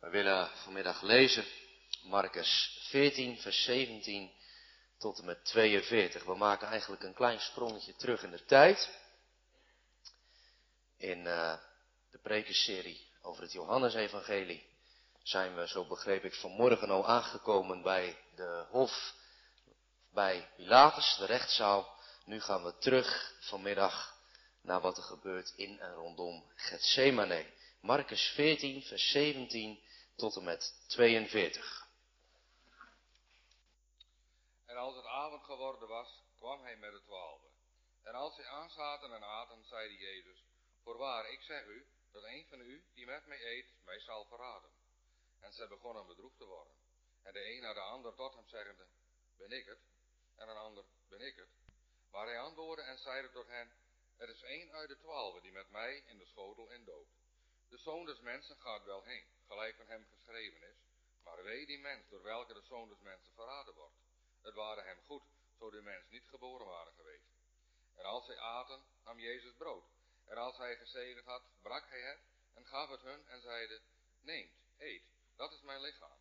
[0.00, 1.44] We willen vanmiddag lezen
[2.02, 4.32] Marcus 14, vers 17
[4.98, 6.24] tot en met 42.
[6.24, 8.90] We maken eigenlijk een klein sprongetje terug in de tijd.
[10.96, 11.54] In uh,
[12.10, 14.66] de prekenserie over het Johannesevangelie
[15.22, 19.14] zijn we, zo begreep ik, vanmorgen al aangekomen bij de hof
[20.12, 21.96] bij Pilatus, de rechtszaal.
[22.24, 24.16] Nu gaan we terug vanmiddag
[24.60, 27.46] naar wat er gebeurt in en rondom Gethsemane.
[27.80, 29.86] Marcus 14, vers 17
[30.18, 31.88] tot en met 42.
[34.66, 37.40] En als het avond geworden was, kwam hij met de twaalf.
[38.02, 40.44] En als zij aanzaten en aten, zeide Jezus,
[40.82, 44.70] Voorwaar, ik zeg u, dat een van u, die met mij eet, mij zal verraden.
[45.40, 46.74] En zij begonnen bedroefd te worden.
[47.22, 48.86] En de een naar de ander tot hem zeggende,
[49.36, 49.80] Ben ik het?
[50.36, 51.50] En een ander, Ben ik het?
[52.10, 53.72] Maar hij antwoordde en zeide tot hen,
[54.16, 57.17] Er is één uit de twaalf die met mij in de schotel indoopt.
[57.68, 60.76] De zoon des mensen gaat wel heen, gelijk van hem geschreven is.
[61.24, 63.96] Maar wee die mens door welke de zoon des mensen verraden wordt.
[64.42, 65.22] Het waren hem goed,
[65.58, 67.28] zo de mens niet geboren waren geweest.
[67.96, 69.84] En als zij aten, nam Jezus brood.
[70.24, 72.18] En als hij gezegend had, brak hij het
[72.54, 73.80] en gaf het hun en zeide,
[74.20, 75.02] neemt, eet,
[75.36, 76.18] dat is mijn lichaam.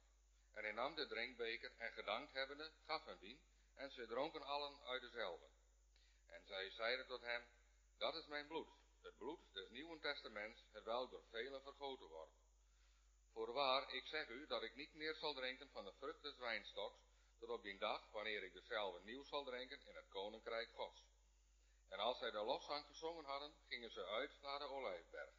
[0.53, 3.39] En hij nam de drinkbeker en gedankt hebbende, gaf hem dien,
[3.75, 5.45] en zij dronken allen uit dezelfde.
[6.27, 7.43] En zij zeiden tot hem,
[7.97, 8.67] dat is mijn bloed,
[9.01, 12.31] het bloed des Nieuwen Testaments, welk door velen vergoten wordt.
[13.33, 16.99] Voorwaar, ik zeg u dat ik niet meer zal drinken van de vrucht des wijnstoks,
[17.39, 21.01] tot op die dag, wanneer ik dezelfde nieuw zal drinken in het koninkrijk Gods.
[21.89, 25.33] En als zij de lofzang gezongen hadden, gingen ze uit naar de olijfberg.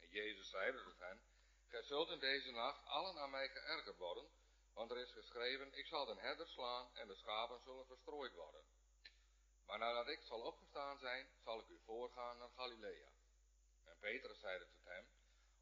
[0.00, 1.20] En Jezus zeide tot hen,
[1.68, 4.30] Gij zult in deze nacht allen aan mij geërgerd worden,
[4.74, 8.64] want er is geschreven, ik zal den herder slaan en de schapen zullen verstrooid worden.
[9.66, 13.08] Maar nadat ik zal opgestaan zijn, zal ik u voorgaan naar Galilea.
[13.84, 15.06] En Petrus zeide tot hem,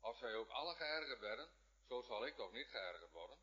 [0.00, 1.48] als zij ook alle geërgerd werden,
[1.88, 3.38] zo zal ik toch niet geërgerd worden.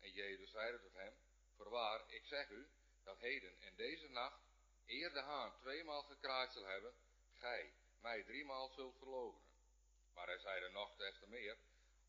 [0.00, 1.14] En Jezus zeide tot hem,
[1.56, 2.68] voorwaar, ik zeg u,
[3.04, 4.40] dat heden in deze nacht,
[4.86, 6.94] eer de haan tweemaal gekraaid zal hebben,
[7.32, 9.48] gij mij driemaal zult verloochenen.
[10.14, 11.58] Maar hij zeide nog des te meer,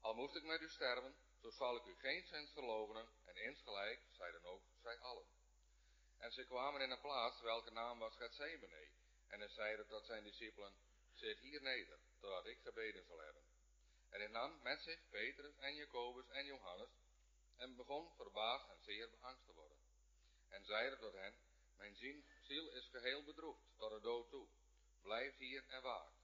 [0.01, 4.01] al moest ik met u sterven, zo zal ik u geen zins verloochenen, en insgelijk
[4.11, 5.40] zeiden ook zij allen.
[6.21, 8.87] En ze kwamen in een plaats welke naam was Gethsemane.
[9.27, 10.73] En hij zeide tot zijn discipelen,
[11.13, 13.43] zit hier neder, totdat ik gebeden zal hebben.
[14.09, 16.89] En hij nam met zich Petrus en Jacobus en Johannes,
[17.57, 19.77] en begon verbaasd en zeer beangst te worden.
[20.49, 21.33] En zeide tot hen,
[21.77, 21.95] mijn
[22.41, 24.47] ziel is geheel bedroefd tot de dood toe.
[25.01, 26.21] Blijf hier en waakt.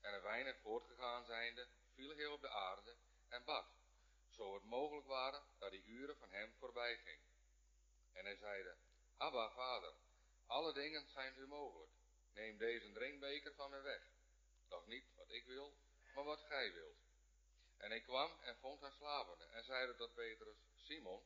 [0.00, 2.96] En een weinig voortgegaan zijnde, viel hij op de aarde
[3.28, 3.66] en bad,
[4.30, 7.20] zo het mogelijk waren dat die uren van hem voorbij ging.
[8.12, 8.76] En hij zeide,
[9.20, 9.92] Abba, vader,
[10.46, 11.90] alle dingen zijn u mogelijk.
[12.34, 14.02] Neem deze drinkbeker van mij weg.
[14.68, 15.74] Doch niet wat ik wil,
[16.14, 16.96] maar wat gij wilt.
[17.76, 21.22] En hij kwam en vond haar slapende en zeide tot Petrus, Simon,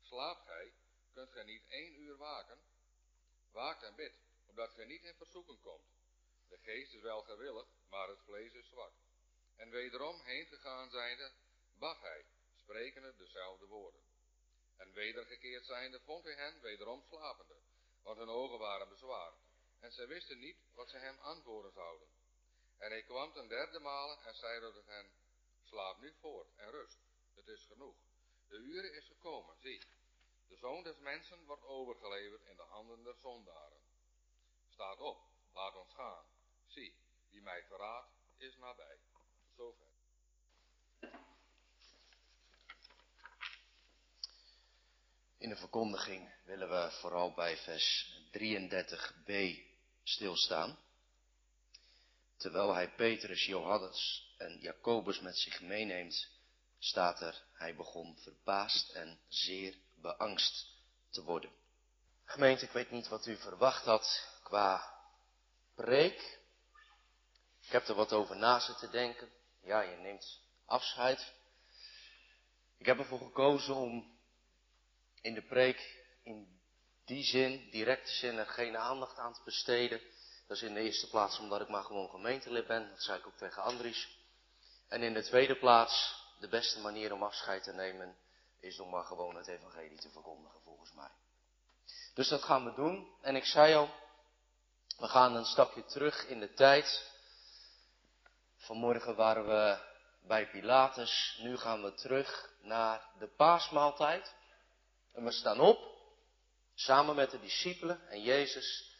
[0.00, 0.72] slaapt gij?
[1.12, 2.58] Kunt gij niet één uur waken?
[3.52, 4.14] Waakt en bid,
[4.46, 5.88] opdat gij niet in verzoeking komt.
[6.48, 8.92] De geest is wel gewillig, maar het vlees is zwak.
[9.56, 11.32] En wederom heen gegaan zijnde,
[11.78, 12.24] bad hij,
[12.56, 14.07] sprekende dezelfde woorden.
[14.78, 17.56] En wedergekeerd zijnde vond hij hen wederom slapende,
[18.02, 19.34] want hun ogen waren bezwaard.
[19.80, 22.08] En zij wisten niet wat zij hem antwoorden zouden.
[22.78, 25.10] En hij kwam ten derde malen en zeide tot hen,
[25.62, 26.98] slaap nu voort en rust,
[27.34, 27.96] het is genoeg.
[28.48, 29.82] De uren is gekomen, zie,
[30.48, 33.80] de zoon des mensen wordt overgeleverd in de handen der zondaren.
[34.68, 35.18] Staat op,
[35.52, 36.24] laat ons gaan.
[36.66, 36.94] Zie,
[37.30, 38.98] die mij verraadt, is nabij.
[39.56, 39.86] Zover.
[45.38, 49.32] In de verkondiging willen we vooral bij vers 33b
[50.02, 50.78] stilstaan.
[52.36, 56.28] Terwijl hij Petrus, Johannes en Jacobus met zich meeneemt,
[56.78, 60.66] staat er, hij begon verbaasd en zeer beangst
[61.10, 61.50] te worden.
[62.24, 64.94] Gemeente, ik weet niet wat u verwacht had qua
[65.74, 66.38] preek.
[67.60, 69.28] Ik heb er wat over na zitten denken.
[69.62, 71.32] Ja, je neemt afscheid.
[72.78, 74.17] Ik heb ervoor gekozen om
[75.22, 76.60] in de preek in
[77.04, 80.00] die zin, directe zin, er geen aandacht aan te besteden.
[80.46, 82.88] Dat is in de eerste plaats omdat ik maar gewoon gemeentelid ben.
[82.90, 84.08] Dat zei ik ook tegen Andries.
[84.88, 88.16] En in de tweede plaats, de beste manier om afscheid te nemen
[88.60, 91.10] is om maar gewoon het evangelie te verkondigen, volgens mij.
[92.14, 93.08] Dus dat gaan we doen.
[93.22, 93.90] En ik zei al,
[94.98, 97.12] we gaan een stapje terug in de tijd.
[98.56, 99.78] Vanmorgen waren we
[100.26, 101.38] bij Pilatus.
[101.42, 104.34] Nu gaan we terug naar de paasmaaltijd.
[105.18, 105.78] En we staan op,
[106.74, 108.96] samen met de discipelen en Jezus.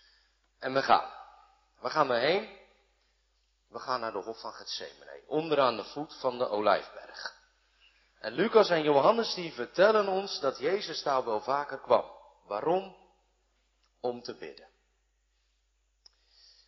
[0.59, 1.13] En we gaan.
[1.81, 2.59] Waar gaan we heen?
[3.69, 7.37] We gaan naar de Hof van Gethsemane, onderaan de voet van de Olijfberg.
[8.19, 12.11] En Lucas en Johannes die vertellen ons dat Jezus daar wel vaker kwam.
[12.47, 12.97] Waarom?
[14.01, 14.69] Om te bidden.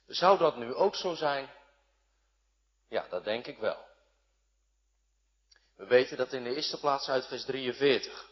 [0.06, 1.50] Zou dat nu ook zo zijn?
[2.88, 3.88] Ja, dat denk ik wel.
[5.76, 8.29] We weten dat in de eerste plaats uit vers 43.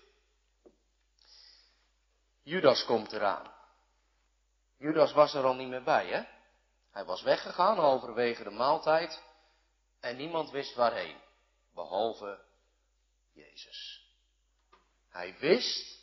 [2.48, 3.54] Judas komt eraan.
[4.78, 6.22] Judas was er al niet meer bij, hè?
[6.90, 9.22] Hij was weggegaan halverwege de maaltijd
[10.00, 11.20] en niemand wist waarheen,
[11.74, 12.44] behalve
[13.32, 14.10] Jezus.
[15.08, 15.98] Hij wist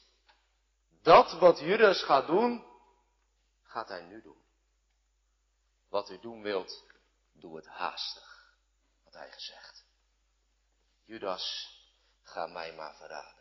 [1.02, 2.66] dat wat Judas gaat doen,
[3.64, 4.44] gaat hij nu doen.
[5.90, 6.84] Wat u doen wilt,
[7.34, 8.56] doe het haastig,
[9.04, 9.86] had hij gezegd.
[11.06, 11.76] Judas,
[12.24, 13.35] ga mij maar verraden.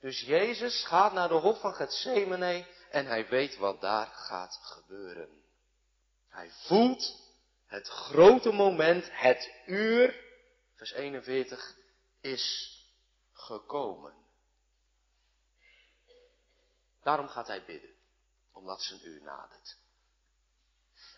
[0.00, 5.44] Dus Jezus gaat naar de hof van Gethsemane en hij weet wat daar gaat gebeuren.
[6.28, 7.26] Hij voelt
[7.66, 10.24] het grote moment, het uur,
[10.74, 11.76] vers 41,
[12.20, 12.76] is
[13.32, 14.14] gekomen.
[17.02, 17.90] Daarom gaat hij bidden,
[18.52, 19.76] omdat zijn uur nadert.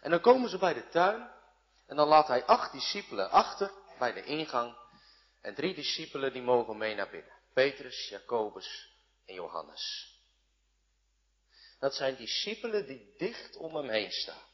[0.01, 1.31] En dan komen ze bij de tuin
[1.87, 4.77] en dan laat hij acht discipelen achter bij de ingang
[5.41, 7.38] en drie discipelen die mogen mee naar binnen.
[7.53, 8.89] Petrus, Jacobus
[9.27, 10.17] en Johannes.
[11.79, 14.47] Dat zijn discipelen die dicht om hem heen staan.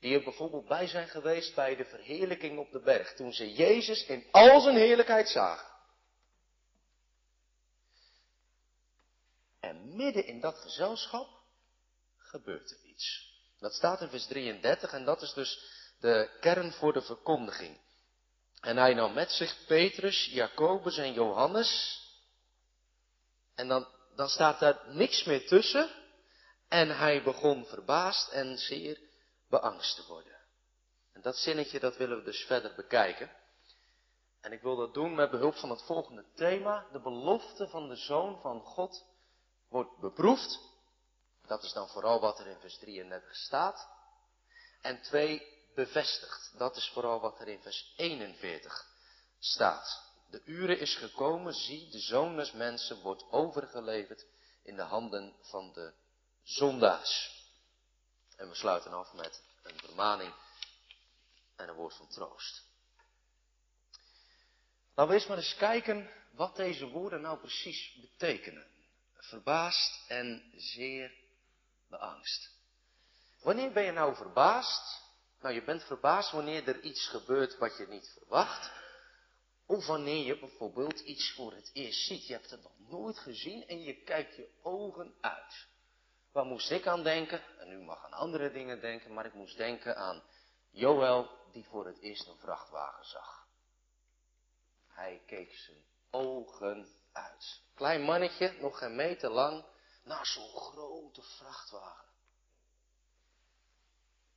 [0.00, 4.06] Die er bijvoorbeeld bij zijn geweest bij de verheerlijking op de berg, toen ze Jezus
[4.06, 5.70] in al zijn heerlijkheid zagen.
[9.60, 11.28] En midden in dat gezelschap
[12.16, 13.32] gebeurt er iets.
[13.58, 15.70] Dat staat in vers 33 en dat is dus
[16.00, 17.80] de kern voor de verkondiging.
[18.62, 22.00] En hij nam met zich Petrus, Jacobus en Johannes.
[23.54, 25.90] En dan, dan staat daar niks meer tussen.
[26.68, 29.00] En hij begon verbaasd en zeer
[29.48, 30.36] beangst te worden.
[31.12, 33.30] En dat zinnetje, dat willen we dus verder bekijken.
[34.40, 36.86] En ik wil dat doen met behulp van het volgende thema.
[36.92, 39.04] De belofte van de Zoon van God
[39.68, 40.58] wordt beproefd.
[41.46, 43.88] Dat is dan vooral wat er in vers 33 staat.
[44.80, 46.52] En twee, bevestigd.
[46.58, 48.86] Dat is vooral wat er in vers 41
[49.38, 50.10] staat.
[50.30, 54.26] De uren is gekomen, zie, de zoon des mensen wordt overgeleverd
[54.62, 55.92] in de handen van de
[56.42, 57.40] zondaars.
[58.36, 60.34] En we sluiten af met een vermaning
[61.56, 62.62] en een woord van troost.
[64.94, 68.66] Laten we eens maar eens kijken wat deze woorden nou precies betekenen.
[69.16, 71.14] Verbaasd en zeer
[71.88, 72.50] beangst.
[73.40, 75.01] Wanneer ben je nou verbaasd?
[75.42, 78.70] Nou, je bent verbaasd wanneer er iets gebeurt wat je niet verwacht.
[79.66, 82.26] Of wanneer je bijvoorbeeld iets voor het eerst ziet.
[82.26, 85.66] Je hebt het nog nooit gezien en je kijkt je ogen uit.
[86.32, 87.42] Waar moest ik aan denken?
[87.58, 90.22] En u mag aan andere dingen denken, maar ik moest denken aan
[90.70, 93.46] Joël die voor het eerst een vrachtwagen zag.
[94.86, 97.60] Hij keek zijn ogen uit.
[97.74, 99.64] Klein mannetje, nog geen meter lang,
[100.04, 102.11] naar zo'n grote vrachtwagen.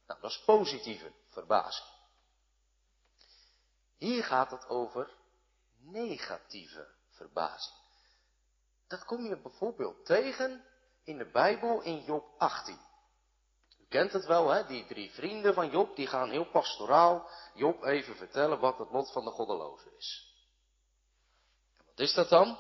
[0.07, 1.89] Nou, dat is positieve verbazing.
[3.97, 5.09] Hier gaat het over
[5.77, 7.75] negatieve verbazing.
[8.87, 10.65] Dat kom je bijvoorbeeld tegen
[11.03, 12.79] in de Bijbel in Job 18.
[13.79, 14.65] U kent het wel, hè?
[14.65, 19.11] Die drie vrienden van Job, die gaan heel pastoraal Job even vertellen wat het lot
[19.11, 20.33] van de goddeloze is.
[21.77, 22.59] En wat is dat dan?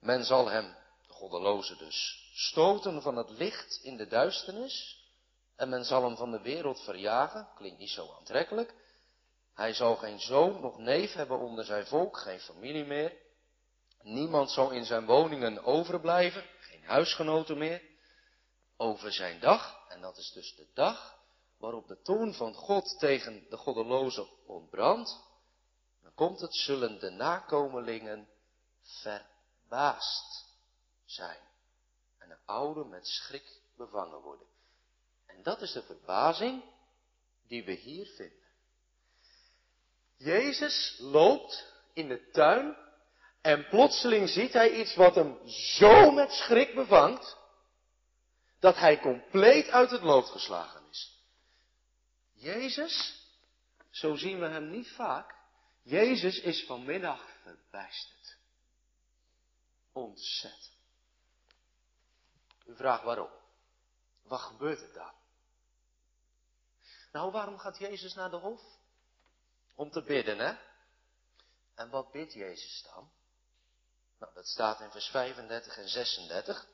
[0.00, 4.99] Men zal hem, de goddeloze dus, stoten van het licht in de duisternis.
[5.60, 8.74] En men zal hem van de wereld verjagen, klinkt niet zo aantrekkelijk.
[9.54, 13.16] Hij zal geen zoon nog neef hebben onder zijn volk, geen familie meer.
[14.02, 17.82] Niemand zal in zijn woningen overblijven, geen huisgenoten meer.
[18.76, 21.18] Over zijn dag, en dat is dus de dag
[21.58, 25.20] waarop de toon van God tegen de goddeloze ontbrandt,
[26.02, 28.28] dan komt het, zullen de nakomelingen
[28.82, 30.54] verbaasd
[31.04, 31.40] zijn.
[32.18, 34.48] En de oude met schrik bevangen worden.
[35.42, 36.62] Dat is de verbazing
[37.48, 38.38] die we hier vinden.
[40.16, 42.76] Jezus loopt in de tuin
[43.40, 47.36] en plotseling ziet hij iets wat hem zo met schrik bevangt,
[48.58, 51.18] dat hij compleet uit het lood geslagen is.
[52.32, 53.24] Jezus,
[53.90, 55.34] zo zien we hem niet vaak,
[55.82, 58.36] Jezus is vanmiddag verbijsterd.
[59.92, 60.70] Ontzet.
[62.66, 63.30] U vraagt waarom?
[64.22, 65.12] Wat gebeurt er dan?
[67.12, 68.60] Nou, waarom gaat Jezus naar de hof?
[69.74, 70.52] Om te bidden, hè?
[71.74, 73.10] En wat bidt Jezus dan?
[74.18, 76.66] Nou, dat staat in vers 35 en 36.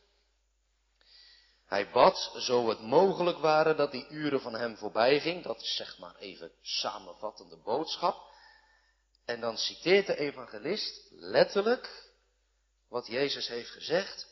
[1.66, 5.42] Hij bad, zo het mogelijk waren dat die uren van hem voorbij ging.
[5.42, 8.34] Dat is zeg maar even samenvattende boodschap.
[9.24, 12.10] En dan citeert de evangelist letterlijk
[12.88, 14.26] wat Jezus heeft gezegd.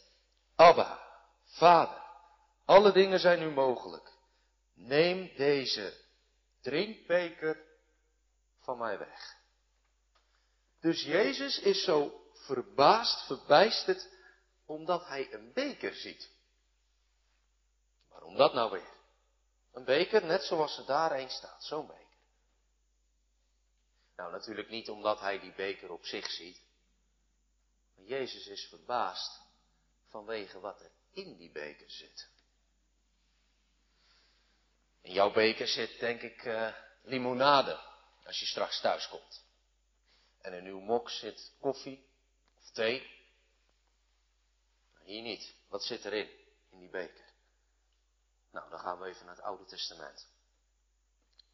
[0.56, 1.00] Abba,
[1.44, 2.02] Vader,
[2.64, 4.13] alle dingen zijn nu mogelijk.
[4.74, 6.00] Neem deze
[6.60, 7.62] drinkbeker
[8.60, 9.36] van mij weg.
[10.80, 14.08] Dus Jezus is zo verbaasd, verbijsterd,
[14.66, 16.30] omdat hij een beker ziet.
[18.08, 18.92] Waarom dat nou weer?
[19.72, 22.02] Een beker, net zoals er daarheen staat, zo'n beker.
[24.16, 26.62] Nou, natuurlijk niet omdat hij die beker op zich ziet.
[27.94, 29.40] Maar Jezus is verbaasd
[30.08, 32.28] vanwege wat er in die beker zit.
[35.04, 37.80] In jouw beker zit, denk ik, uh, limonade,
[38.26, 39.44] als je straks thuis komt.
[40.40, 42.06] En in uw mok zit koffie
[42.58, 43.10] of thee.
[45.02, 45.54] Hier niet.
[45.68, 46.30] Wat zit erin,
[46.70, 47.24] in die beker?
[48.50, 50.28] Nou, dan gaan we even naar het Oude Testament.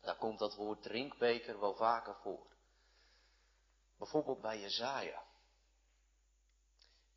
[0.00, 2.46] Daar komt dat woord drinkbeker wel vaker voor.
[3.98, 5.22] Bijvoorbeeld bij Jezaja.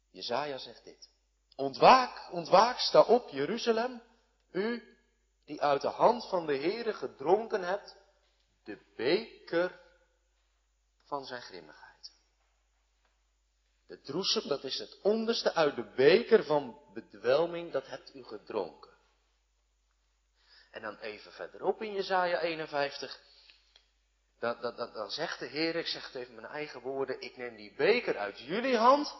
[0.09, 1.09] Jezaja zegt dit.
[1.55, 4.01] Ontwaak, ontwaak, sta op Jeruzalem,
[4.51, 4.92] u
[5.45, 7.95] die uit de hand van de Heere gedronken hebt,
[8.63, 9.81] de beker
[11.03, 12.11] van zijn grimmigheid.
[13.87, 18.91] De droesem, dat is het onderste uit de beker van bedwelming, dat hebt u gedronken.
[20.71, 23.21] En dan even verderop in Jezaja 51,
[24.39, 28.17] dan, zegt de Heer, ik zeg het even mijn eigen woorden, ik neem die beker
[28.17, 29.15] uit jullie hand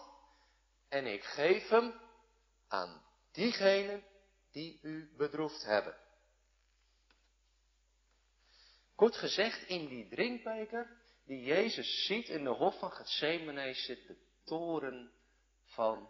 [0.90, 2.02] en ik geef hem
[2.68, 3.02] aan
[3.32, 4.04] diegenen
[4.52, 5.98] die u bedroefd hebben.
[8.96, 14.18] Kort gezegd, in die drinkbeker die Jezus ziet in de hof van Gethsemane zit de
[14.44, 15.12] toren
[15.64, 16.10] van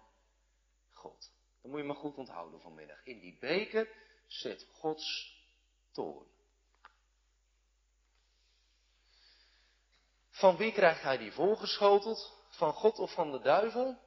[0.91, 1.31] God.
[1.61, 3.05] Dat moet je maar goed onthouden vanmiddag.
[3.05, 3.89] In die beker
[4.27, 5.37] zit Gods
[5.91, 6.31] toren.
[10.29, 12.33] Van wie krijgt hij die voorgeschoteld?
[12.49, 13.97] Van God of van de duivel?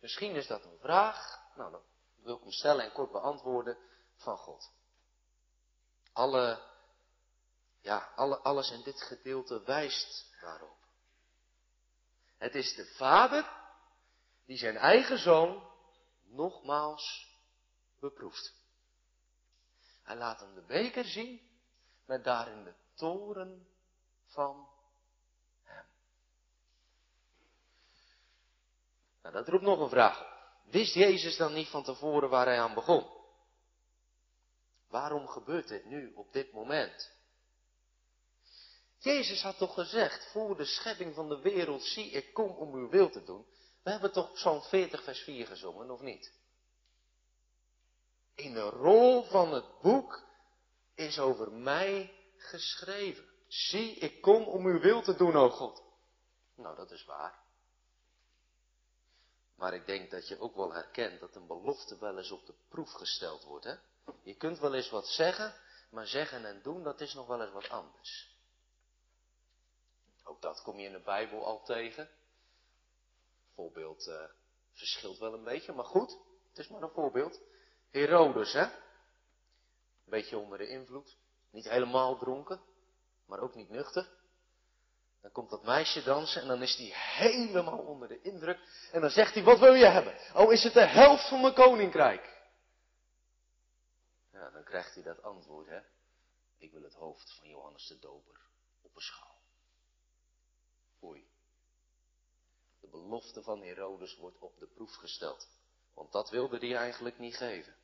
[0.00, 1.40] Misschien is dat een vraag.
[1.56, 1.82] Nou, dan
[2.22, 3.78] wil ik hem stellen en kort beantwoorden.
[4.16, 4.72] Van God.
[6.12, 6.71] Alle,
[7.82, 10.76] ja, alle, alles in dit gedeelte wijst daarop.
[12.38, 13.50] Het is de vader
[14.46, 15.70] die zijn eigen zoon
[16.22, 17.30] nogmaals
[18.00, 18.54] beproeft.
[20.02, 21.40] Hij laat hem de beker zien
[22.04, 23.68] met daarin de toren
[24.26, 24.68] van
[25.62, 25.84] hem.
[29.22, 30.30] Nou, dat roept nog een vraag op.
[30.64, 33.06] Wist Jezus dan niet van tevoren waar hij aan begon?
[34.88, 37.10] Waarom gebeurt dit nu op dit moment?
[39.02, 42.88] Jezus had toch gezegd, voor de schepping van de wereld, zie ik kom om uw
[42.88, 43.46] wil te doen.
[43.82, 46.32] We hebben toch Psalm 40 vers 4 gezongen, of niet?
[48.34, 50.24] In de rol van het boek
[50.94, 53.24] is over mij geschreven.
[53.48, 55.82] Zie, ik kom om uw wil te doen, o God.
[56.56, 57.40] Nou, dat is waar.
[59.56, 62.54] Maar ik denk dat je ook wel herkent dat een belofte wel eens op de
[62.68, 63.64] proef gesteld wordt.
[63.64, 63.74] Hè?
[64.22, 65.54] Je kunt wel eens wat zeggen,
[65.90, 68.31] maar zeggen en doen, dat is nog wel eens wat anders.
[70.32, 72.08] Ook dat kom je in de Bijbel al tegen.
[73.54, 74.24] Voorbeeld uh,
[74.72, 77.40] verschilt wel een beetje, maar goed, het is maar een voorbeeld.
[77.90, 78.62] Herodes, hè?
[78.62, 78.70] Een
[80.04, 81.16] beetje onder de invloed.
[81.50, 82.60] Niet helemaal dronken,
[83.26, 84.08] maar ook niet nuchter.
[85.20, 88.88] Dan komt dat meisje dansen en dan is hij helemaal onder de indruk.
[88.92, 90.16] En dan zegt hij, wat wil je hebben?
[90.34, 92.42] Oh, is het de helft van mijn koninkrijk?
[94.32, 95.80] Ja, dan krijgt hij dat antwoord, hè?
[96.58, 98.40] Ik wil het hoofd van Johannes de Doper
[98.82, 99.31] op een schaal.
[102.80, 105.48] De belofte van Herodes wordt op de proef gesteld.
[105.94, 107.76] Want dat wilde hij eigenlijk niet geven.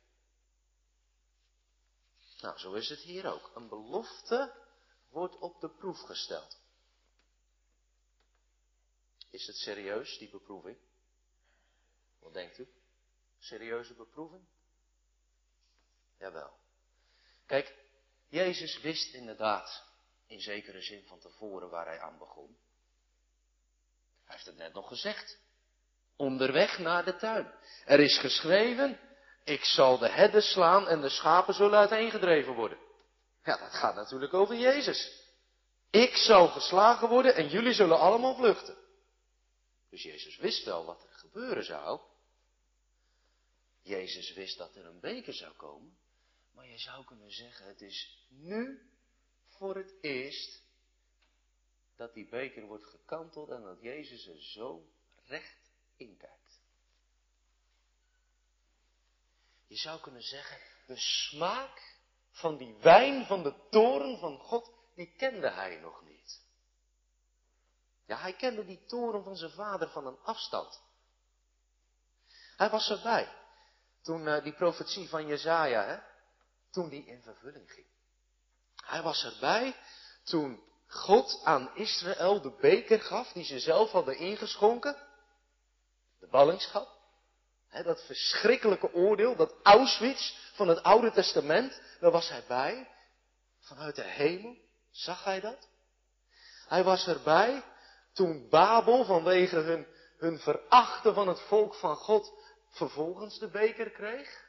[2.41, 3.51] Nou, zo is het hier ook.
[3.55, 4.55] Een belofte
[5.09, 6.59] wordt op de proef gesteld.
[9.29, 10.77] Is het serieus, die beproeving?
[12.19, 12.67] Wat denkt u?
[13.39, 14.43] Serieuze beproeving?
[16.17, 16.53] Jawel.
[17.45, 17.75] Kijk,
[18.27, 19.83] Jezus wist inderdaad
[20.27, 22.57] in zekere zin van tevoren waar hij aan begon.
[24.29, 25.39] Hij heeft het net nog gezegd.
[26.15, 27.51] Onderweg naar de tuin.
[27.85, 28.99] Er is geschreven,
[29.43, 32.77] ik zal de herden slaan en de schapen zullen uiteengedreven worden.
[33.43, 35.23] Ja, dat gaat natuurlijk over Jezus.
[35.89, 38.77] Ik zal geslagen worden en jullie zullen allemaal vluchten.
[39.89, 42.01] Dus Jezus wist wel wat er gebeuren zou.
[43.81, 45.97] Jezus wist dat er een beker zou komen.
[46.53, 48.89] Maar je zou kunnen zeggen, het is nu
[49.47, 50.63] voor het eerst
[51.99, 54.89] dat die beker wordt gekanteld en dat Jezus er zo
[55.25, 56.61] recht in kijkt.
[59.67, 61.97] Je zou kunnen zeggen, de smaak
[62.31, 66.41] van die wijn van de toren van God, die kende hij nog niet.
[68.05, 70.81] Ja, hij kende die toren van zijn vader van een afstand.
[72.55, 73.35] Hij was erbij
[74.01, 75.99] toen uh, die profetie van Jezaja, hè,
[76.71, 77.87] toen die in vervulling ging.
[78.75, 79.75] Hij was erbij
[80.23, 84.95] toen God aan Israël de beker gaf die ze zelf hadden ingeschonken.
[86.19, 86.97] De ballingschap.
[87.83, 92.89] Dat verschrikkelijke oordeel, dat Auschwitz van het Oude Testament, daar was hij bij.
[93.59, 94.57] Vanuit de hemel.
[94.91, 95.67] Zag hij dat?
[96.67, 97.63] Hij was erbij
[98.13, 102.33] toen Babel vanwege hun, hun verachten van het volk van God
[102.69, 104.47] vervolgens de beker kreeg.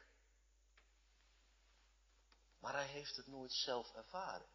[2.59, 4.47] Maar hij heeft het nooit zelf ervaren.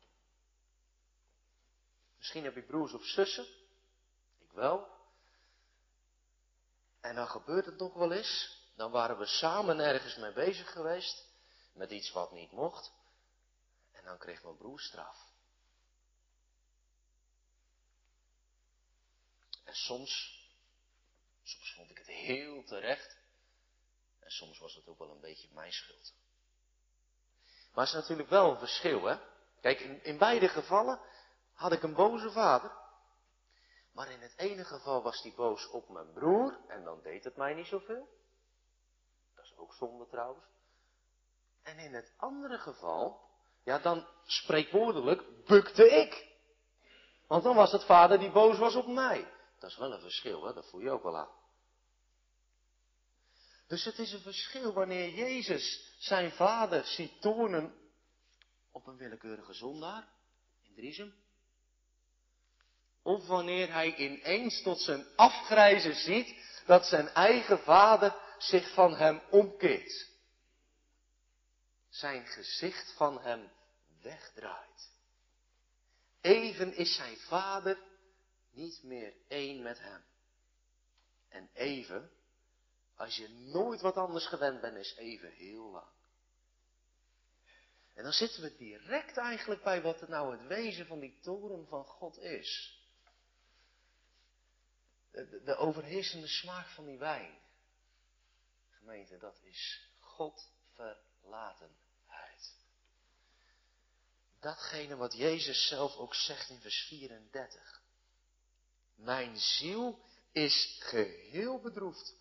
[2.26, 3.46] Misschien heb ik broers of zussen.
[4.38, 4.88] Ik wel.
[7.00, 8.60] En dan gebeurt het nog wel eens.
[8.76, 11.24] Dan waren we samen ergens mee bezig geweest.
[11.72, 12.92] Met iets wat niet mocht.
[13.92, 15.16] En dan kreeg mijn broer straf.
[19.64, 20.40] En soms,
[21.42, 23.16] soms vond ik het heel terecht.
[24.20, 26.14] En soms was het ook wel een beetje mijn schuld.
[27.74, 29.18] Maar het is natuurlijk wel een verschil, hè?
[29.60, 31.00] Kijk, in, in beide gevallen
[31.56, 32.70] had ik een boze vader.
[33.92, 37.36] Maar in het ene geval was hij boos op mijn broer en dan deed het
[37.36, 38.08] mij niet zoveel.
[39.34, 40.44] Dat is ook zonde trouwens.
[41.62, 43.20] En in het andere geval,
[43.64, 46.34] ja dan spreekwoordelijk, bukte ik.
[47.26, 49.32] Want dan was het vader die boos was op mij.
[49.58, 50.52] Dat is wel een verschil, hè?
[50.52, 51.34] dat voel je ook wel aan.
[53.66, 57.74] Dus het is een verschil wanneer Jezus zijn vader ziet tonen
[58.72, 60.08] op een willekeurige zondaar
[60.62, 61.14] in Driesem.
[63.06, 66.34] Of wanneer hij ineens tot zijn afgrijzen ziet
[66.66, 70.08] dat zijn eigen vader zich van hem omkeert.
[71.88, 73.50] Zijn gezicht van hem
[74.02, 74.90] wegdraait.
[76.20, 77.78] Even is zijn vader
[78.50, 80.04] niet meer één met hem.
[81.28, 82.10] En even
[82.96, 85.90] als je nooit wat anders gewend bent, is even heel lang.
[87.94, 91.66] En dan zitten we direct eigenlijk bij wat het nou het wezen van die toren
[91.68, 92.75] van God is.
[95.16, 97.38] De, de overheersende smaak van die wijn.
[98.70, 102.54] Gemeente, dat is Godverlatenheid.
[104.40, 107.82] Datgene wat Jezus zelf ook zegt in vers 34.
[108.94, 110.00] Mijn ziel
[110.32, 112.14] is geheel bedroefd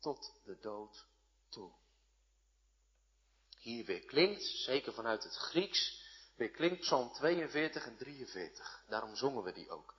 [0.00, 1.06] tot de dood
[1.48, 1.72] toe.
[3.58, 6.04] Hier weer klinkt, zeker vanuit het Grieks,
[6.36, 8.84] weer klinkt Psalm 42 en 43.
[8.88, 9.94] Daarom zongen we die ook.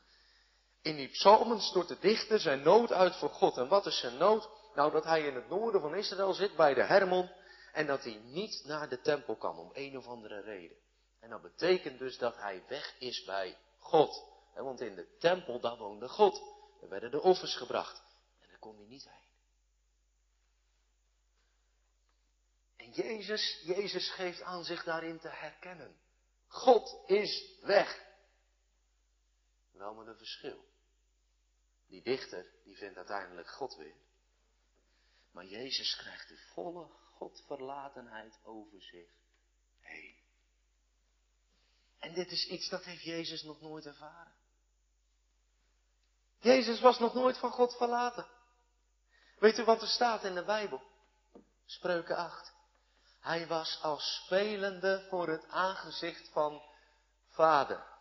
[0.82, 3.58] In die psalmen stort de dichter zijn nood uit voor God.
[3.58, 4.50] En wat is zijn nood?
[4.76, 7.30] Nou, dat hij in het noorden van Israël zit bij de Hermon
[7.74, 10.78] en dat hij niet naar de tempel kan om een of andere reden.
[11.20, 14.26] En dat betekent dus dat hij weg is bij God.
[14.56, 16.42] Want in de tempel, daar woonde God.
[16.82, 18.02] Er werden de offers gebracht.
[18.42, 19.26] En daar kon hij niet heen.
[22.78, 25.96] En Jezus, Jezus geeft aan zich daarin te herkennen.
[26.48, 28.06] God is weg.
[29.78, 30.66] Wel met een verschil.
[31.88, 33.96] Die dichter, die vindt uiteindelijk God weer.
[35.32, 39.10] Maar Jezus krijgt de volle Godverlatenheid over zich
[39.80, 40.16] heen.
[42.00, 44.36] En dit is iets dat heeft Jezus nog nooit ervaren.
[46.40, 48.28] Jezus was nog nooit van God verlaten.
[49.40, 50.82] Weet u wat er staat in de Bijbel?
[51.66, 52.54] Spreuken 8.
[53.20, 56.62] Hij was als spelende voor het aangezicht van
[57.28, 57.97] vader.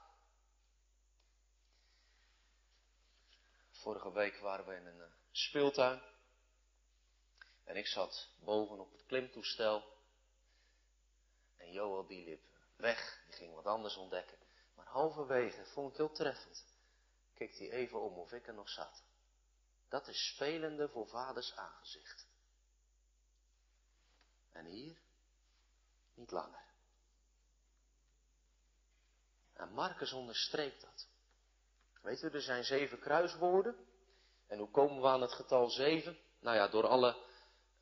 [3.86, 6.02] Vorige week waren we in een eh, speeltuin.
[7.64, 9.96] En ik zat boven op het klimtoestel.
[11.56, 12.44] En Joel die liep
[12.76, 14.38] weg, die ging wat anders ontdekken.
[14.74, 16.64] Maar halverwege, vond ik heel treffend,
[17.34, 19.02] keek hij even om of ik er nog zat.
[19.88, 22.26] Dat is spelende voor vaders aangezicht.
[24.52, 24.96] En hier
[26.14, 26.64] niet langer.
[29.52, 31.08] En Marcus onderstreept dat.
[32.06, 33.76] Weet u, er zijn zeven kruiswoorden.
[34.46, 36.18] En hoe komen we aan het getal zeven?
[36.40, 37.16] Nou ja, door alle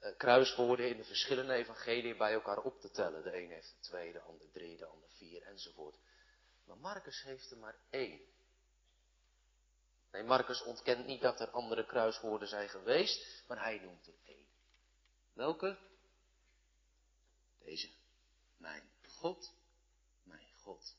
[0.00, 3.22] uh, kruiswoorden in de verschillende evangeliën bij elkaar op te tellen.
[3.22, 5.98] De een heeft er twee, de ander drie, de ander vier enzovoort.
[6.66, 8.20] Maar Marcus heeft er maar één.
[10.10, 14.46] Nee, Marcus ontkent niet dat er andere kruiswoorden zijn geweest, maar hij noemt er één.
[15.32, 15.78] Welke?
[17.58, 17.90] Deze.
[18.56, 19.54] Mijn God,
[20.22, 20.96] mijn God,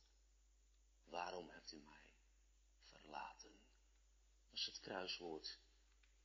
[1.03, 1.94] waarom hebt u mij?
[4.65, 5.58] Het kruiswoord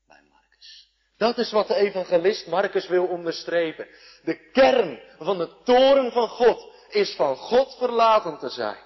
[0.07, 0.91] bij Marcus.
[1.17, 3.89] Dat is wat de evangelist Marcus wil onderstrepen.
[4.23, 8.85] De kern van de toren van God is van God verlaten te zijn.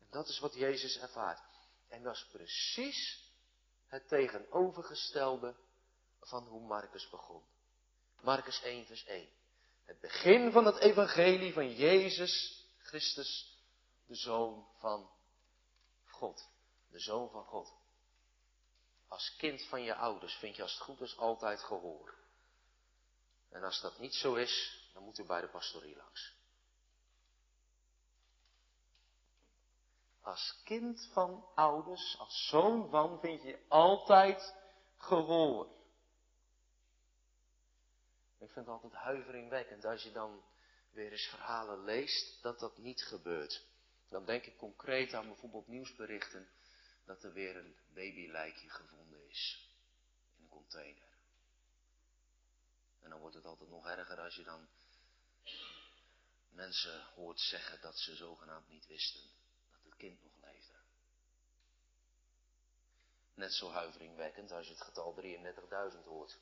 [0.00, 1.40] En dat is wat Jezus ervaart.
[1.88, 3.30] En dat is precies
[3.86, 5.54] het tegenovergestelde
[6.20, 7.42] van hoe Marcus begon.
[8.20, 9.28] Marcus 1, vers 1.
[9.84, 13.60] Het begin van het evangelie van Jezus Christus,
[14.06, 15.10] de Zoon van
[16.04, 16.48] God.
[16.90, 17.72] De Zoon van God.
[19.08, 22.14] Als kind van je ouders vind je als het goed is altijd gehoor.
[23.50, 26.34] En als dat niet zo is, dan moet u bij de pastorie langs.
[30.20, 34.54] Als kind van ouders, als zoon van, vind je altijd
[34.96, 35.66] gehoor.
[38.38, 40.42] Ik vind het altijd huiveringwekkend als je dan
[40.90, 43.66] weer eens verhalen leest dat dat niet gebeurt.
[44.08, 46.48] Dan denk ik concreet aan bijvoorbeeld nieuwsberichten
[47.06, 49.70] dat er weer een babylijkje gevonden is
[50.36, 51.08] in een container.
[53.00, 54.68] En dan wordt het altijd nog erger als je dan
[56.48, 59.20] mensen hoort zeggen dat ze zogenaamd niet wisten
[59.70, 60.74] dat het kind nog leefde.
[63.34, 65.14] Net zo huiveringwekkend als je het getal
[65.92, 66.38] 33.000 hoort.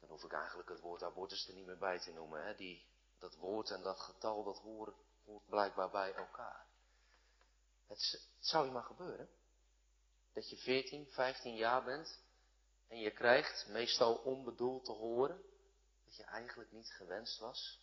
[0.00, 2.44] Dan hoef ik eigenlijk het woord abortus er niet meer bij te noemen.
[2.44, 2.54] Hè?
[2.54, 2.86] Die,
[3.18, 6.66] dat woord en dat getal, dat hoort, hoort blijkbaar bij elkaar.
[7.86, 9.28] Het, zou je maar gebeuren.
[10.32, 12.18] Dat je 14, 15 jaar bent
[12.88, 15.42] en je krijgt, meestal onbedoeld te horen,
[16.04, 17.82] dat je eigenlijk niet gewenst was.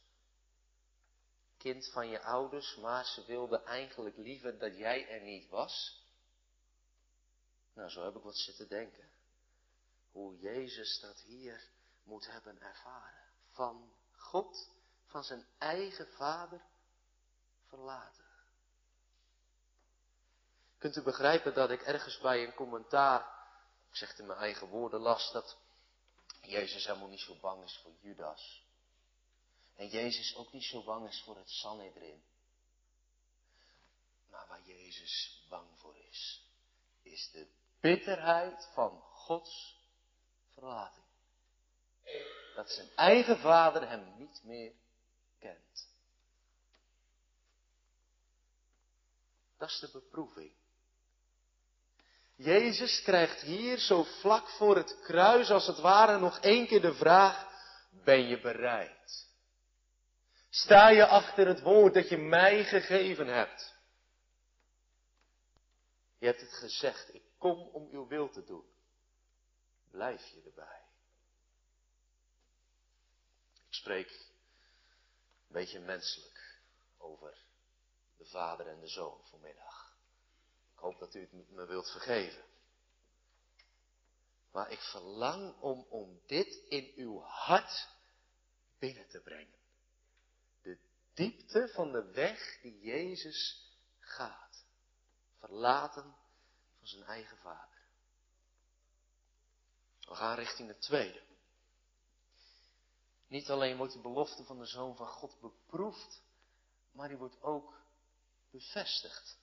[1.57, 6.05] Kind van je ouders, maar ze wilden eigenlijk liever dat jij er niet was.
[7.73, 9.09] Nou, zo heb ik wat zitten denken.
[10.11, 11.69] Hoe Jezus dat hier
[12.03, 13.29] moet hebben ervaren.
[13.49, 14.69] Van God,
[15.05, 16.61] van zijn eigen vader
[17.67, 18.20] verlaten.
[20.81, 23.39] Kunt u begrijpen dat ik ergens bij een commentaar
[23.89, 25.57] ik zeg het in mijn eigen woorden, las dat
[26.41, 28.65] Jezus helemaal niet zo bang is voor Judas.
[29.75, 32.23] En Jezus ook niet zo bang is voor het Sanhedrin.
[34.29, 36.45] Maar waar Jezus bang voor is,
[37.01, 37.47] is de
[37.79, 39.79] bitterheid van Gods
[40.53, 41.05] verlating.
[42.55, 44.73] Dat zijn eigen vader hem niet meer
[45.39, 45.89] kent.
[49.57, 50.59] Dat is de beproeving.
[52.41, 56.93] Jezus krijgt hier zo vlak voor het kruis als het ware nog één keer de
[56.93, 57.49] vraag,
[58.03, 59.29] ben je bereid?
[60.49, 63.75] Sta je achter het woord dat je mij gegeven hebt?
[66.17, 68.65] Je hebt het gezegd, ik kom om uw wil te doen.
[69.91, 70.81] Blijf je erbij?
[73.53, 76.61] Ik spreek een beetje menselijk
[76.97, 77.37] over
[78.17, 79.80] de vader en de zoon vanmiddag
[80.81, 82.43] hoop dat u het me wilt vergeven.
[84.51, 87.89] Maar ik verlang om, om dit in uw hart
[88.79, 89.59] binnen te brengen.
[90.61, 90.77] De
[91.13, 94.65] diepte van de weg die Jezus gaat.
[95.39, 96.15] Verlaten
[96.77, 97.79] van zijn eigen vader.
[99.99, 101.21] We gaan richting het tweede.
[103.27, 106.21] Niet alleen wordt de belofte van de Zoon van God beproefd,
[106.91, 107.81] maar die wordt ook
[108.49, 109.37] bevestigd.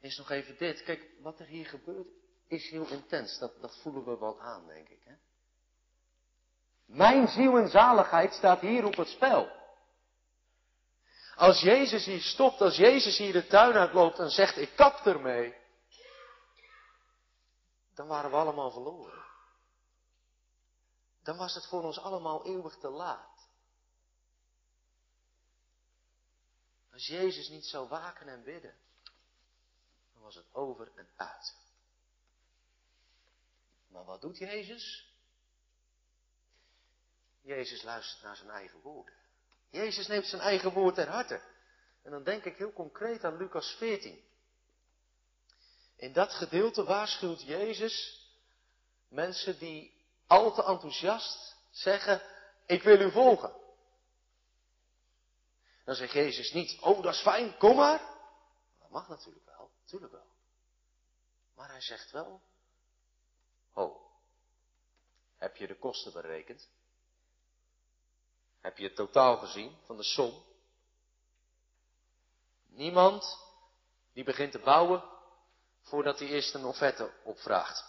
[0.00, 0.82] Is nog even dit.
[0.82, 2.08] Kijk, wat er hier gebeurt
[2.46, 3.38] is heel intens.
[3.38, 5.02] Dat, dat voelen we wel aan, denk ik.
[5.04, 5.14] Hè?
[6.86, 9.58] Mijn ziel en zaligheid staat hier op het spel.
[11.34, 15.54] Als Jezus hier stopt, als Jezus hier de tuin uitloopt en zegt, ik kap ermee,
[17.94, 19.24] dan waren we allemaal verloren.
[21.22, 23.48] Dan was het voor ons allemaal eeuwig te laat.
[26.92, 28.74] Als Jezus niet zou waken en bidden
[30.34, 31.54] was het over en uit.
[33.88, 35.14] Maar wat doet Jezus?
[37.42, 39.14] Jezus luistert naar zijn eigen woorden.
[39.70, 41.42] Jezus neemt zijn eigen woord ter harte.
[42.02, 44.24] En dan denk ik heel concreet aan Lucas 14.
[45.96, 48.26] In dat gedeelte waarschuwt Jezus
[49.08, 52.22] mensen die al te enthousiast zeggen,
[52.66, 53.52] ik wil u volgen.
[55.84, 57.98] Dan zegt Jezus niet, oh dat is fijn, kom maar.
[58.80, 59.49] Dat mag natuurlijk.
[59.90, 60.26] Tuurlijk wel.
[61.54, 62.40] Maar hij zegt wel,
[63.72, 64.12] oh,
[65.36, 66.68] heb je de kosten berekend?
[68.60, 70.44] Heb je het totaal gezien van de som?
[72.66, 73.38] Niemand
[74.12, 75.04] die begint te bouwen
[75.82, 77.80] voordat hij eerst een offerte opvraagt.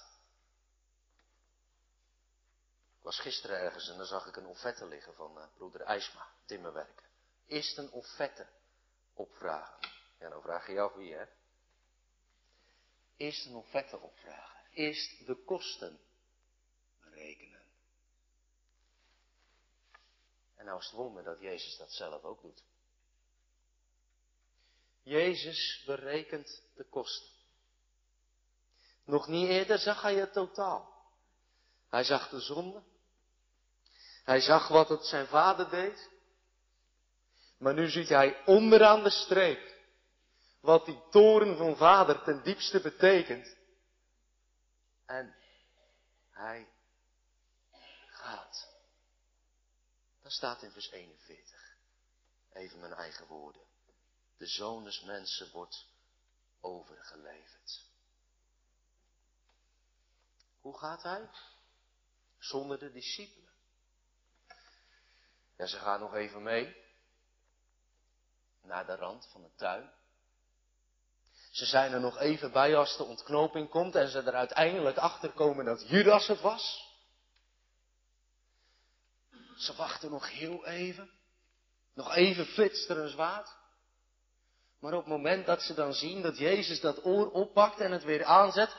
[2.97, 6.27] Ik was gisteren ergens en dan zag ik een offerte liggen van uh, broeder IJsma,
[6.45, 7.05] timmerwerken.
[7.45, 8.47] Eerst een offerte
[9.13, 9.89] opvragen.
[10.19, 11.25] Ja, dan vraag je je af wie, hè?
[13.21, 14.61] Eerst een offerte opvragen.
[14.71, 15.99] Eerst de kosten
[17.01, 17.61] berekenen.
[20.55, 22.63] En nou is het wonder dat Jezus dat zelf ook doet.
[25.03, 27.29] Jezus berekent de kosten.
[29.05, 31.11] Nog niet eerder zag hij het totaal.
[31.89, 32.83] Hij zag de zonde.
[34.23, 36.09] Hij zag wat het zijn vader deed.
[37.57, 39.80] Maar nu ziet hij onderaan de streep
[40.61, 43.55] wat die toren van vader ten diepste betekent.
[45.05, 45.35] En
[46.29, 46.69] hij
[48.07, 48.69] gaat.
[50.21, 51.77] Dat staat in vers 41.
[52.53, 53.61] Even mijn eigen woorden.
[54.37, 55.85] De zoon des mensen wordt
[56.61, 57.89] overgeleverd.
[60.61, 61.29] Hoe gaat hij?
[62.37, 63.51] Zonder de discipelen.
[65.57, 66.75] Ja, ze gaan nog even mee
[68.61, 69.91] naar de rand van de tuin.
[71.51, 75.31] Ze zijn er nog even bij als de ontknoping komt en ze er uiteindelijk achter
[75.31, 76.89] komen dat Judas het was.
[79.57, 81.11] Ze wachten nog heel even.
[81.93, 83.59] Nog even flitst er een zwaard.
[84.79, 88.03] Maar op het moment dat ze dan zien dat Jezus dat oor oppakt en het
[88.03, 88.75] weer aanzet,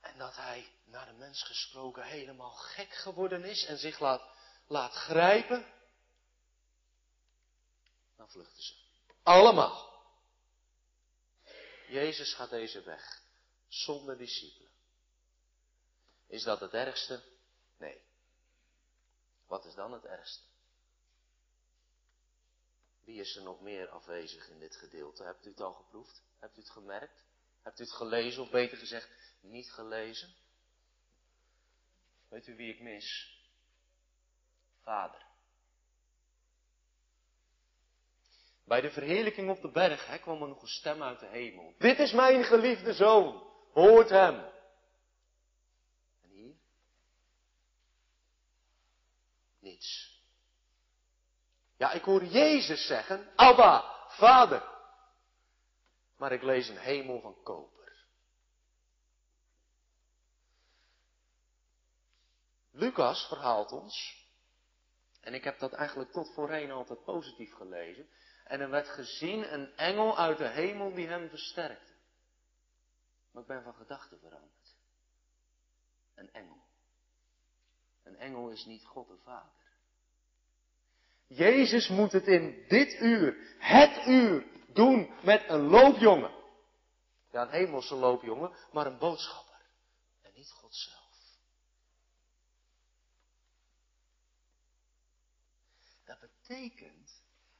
[0.00, 4.22] en dat hij naar de mens gesproken helemaal gek geworden is en zich laat,
[4.66, 5.66] laat grijpen,
[8.16, 8.74] dan vluchten ze.
[9.22, 9.95] Allemaal.
[11.88, 13.22] Jezus gaat deze weg,
[13.68, 14.70] zonder discipelen.
[16.26, 17.22] Is dat het ergste?
[17.78, 18.00] Nee.
[19.46, 20.42] Wat is dan het ergste?
[23.04, 25.22] Wie is er nog meer afwezig in dit gedeelte?
[25.22, 26.22] Hebt u het al geproefd?
[26.38, 27.24] Hebt u het gemerkt?
[27.62, 29.08] Hebt u het gelezen, of beter gezegd,
[29.40, 30.34] niet gelezen?
[32.28, 33.38] Weet u wie ik mis?
[34.82, 35.25] Vader.
[38.66, 41.74] Bij de verheerlijking op de berg hè, kwam er nog een stem uit de hemel.
[41.78, 44.34] Dit is mijn geliefde zoon, hoort hem.
[46.22, 46.54] En hier?
[49.58, 50.20] Niets.
[51.76, 54.62] Ja, ik hoor Jezus zeggen, Abba, Vader.
[56.16, 58.06] Maar ik lees een hemel van koper.
[62.70, 64.24] Lucas verhaalt ons,
[65.20, 68.08] en ik heb dat eigenlijk tot voorheen altijd positief gelezen,
[68.46, 71.92] en er werd gezien een engel uit de hemel die hem versterkte.
[73.30, 74.76] Maar ik ben van gedachten veranderd.
[76.14, 76.64] Een engel.
[78.02, 79.52] Een engel is niet God de Vader.
[81.26, 86.34] Jezus moet het in dit uur, het uur, doen met een loopjongen.
[87.30, 89.60] Ja, een hemelse loopjongen, maar een boodschapper.
[90.22, 91.04] En niet God zelf.
[96.04, 96.95] Dat betekent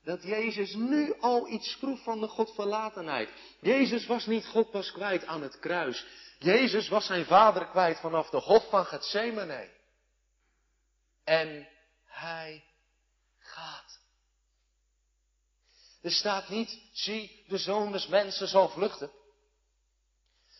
[0.06, 3.28] dat Jezus nu al iets proeft van de Godverlatenheid.
[3.60, 6.04] Jezus was niet God pas kwijt aan het kruis.
[6.38, 9.68] Jezus was zijn vader kwijt vanaf de hof van Gethsemane.
[11.24, 11.68] En
[12.04, 12.64] hij
[13.38, 13.98] gaat.
[16.02, 19.10] Er staat niet, zie de zoon des mensen zal vluchten.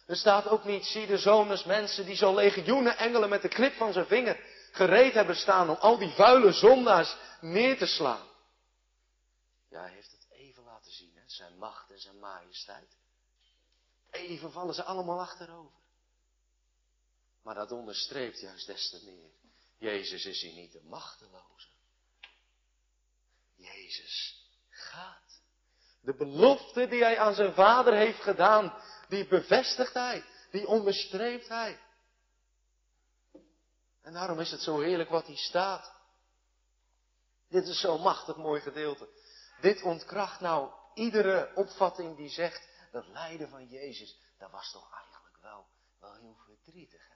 [0.06, 3.48] Er staat ook niet, zie de zoon des mensen die zo legioenen engelen met de
[3.48, 4.40] knip van zijn vinger
[4.72, 8.34] gereed hebben staan om al die vuile zondaars neer te slaan.
[9.68, 11.22] Ja, hij heeft het even laten zien, hè?
[11.26, 12.96] zijn macht en zijn majesteit.
[14.10, 15.84] Even vallen ze allemaal achterover.
[17.42, 19.30] Maar dat onderstreept juist des te meer.
[19.78, 21.68] Jezus is hier niet de machteloze.
[23.54, 25.40] Jezus gaat.
[26.00, 31.80] De belofte die hij aan zijn vader heeft gedaan, die bevestigt hij, die onderstreept hij.
[34.02, 35.92] En daarom is het zo heerlijk wat hier staat.
[37.48, 39.08] Dit is zo'n machtig mooi gedeelte.
[39.60, 45.38] Dit ontkracht nou iedere opvatting die zegt dat lijden van Jezus, dat was toch eigenlijk
[45.40, 45.66] wel,
[46.00, 47.08] wel heel verdrietig.
[47.08, 47.14] Hè?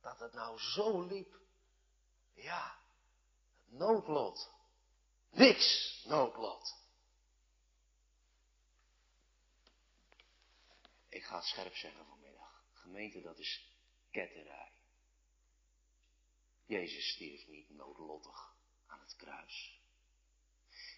[0.00, 1.40] Dat het nou zo liep.
[2.32, 2.78] Ja,
[3.66, 4.50] noodlot.
[5.30, 6.80] Niks noodlot.
[11.08, 12.64] Ik ga het scherp zeggen vanmiddag.
[12.72, 13.68] Gemeente, dat is
[14.10, 14.72] ketterij.
[16.66, 18.54] Jezus stierf niet noodlottig
[18.86, 19.81] aan het kruis.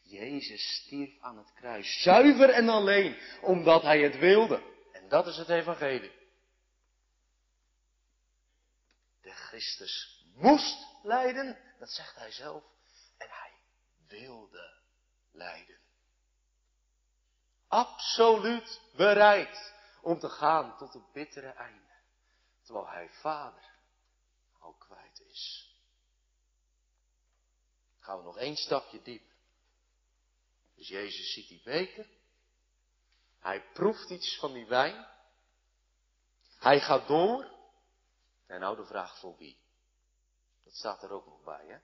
[0.05, 4.63] Jezus stierf aan het kruis, zuiver en alleen, omdat hij het wilde.
[4.93, 6.13] En dat is het evangelie.
[9.21, 12.65] De Christus moest lijden, dat zegt hij zelf,
[13.17, 13.53] en hij
[14.09, 14.81] wilde
[15.33, 15.79] lijden.
[17.69, 21.95] Absoluut bereid om te gaan tot het bittere einde,
[22.63, 23.65] terwijl hij vader
[24.59, 25.73] al kwijt is.
[27.99, 29.34] Gaan we nog één stapje diep.
[30.85, 32.07] Dus Jezus ziet die beker.
[33.39, 35.07] Hij proeft iets van die wijn.
[36.59, 37.51] Hij gaat door.
[38.47, 39.59] En nou de vraag voor wie.
[40.65, 41.79] Dat staat er ook nog bij, hè?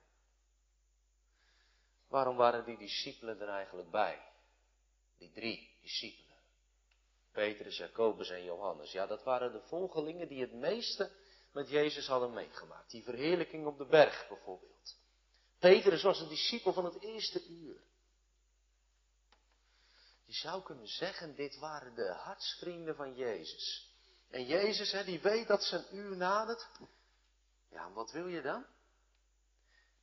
[2.08, 4.22] Waarom waren die discipelen er eigenlijk bij?
[5.18, 6.38] Die drie discipelen.
[7.32, 8.92] Petrus, Jacobus en Johannes.
[8.92, 11.10] Ja, dat waren de volgelingen die het meeste
[11.52, 12.90] met Jezus hadden meegemaakt.
[12.90, 14.96] Die verheerlijking op de berg bijvoorbeeld.
[15.58, 17.88] Petrus was een discipel van het eerste uur.
[20.30, 23.94] Je zou kunnen zeggen, dit waren de hartsvrienden van Jezus.
[24.30, 26.68] En Jezus, hè, die weet dat zijn uur nadert.
[27.70, 28.66] Ja, wat wil je dan?